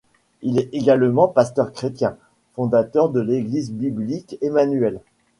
[0.41, 2.17] Il est également pasteur chrétien,
[2.55, 4.99] fondateur de l'Église Biblique Emmanuel.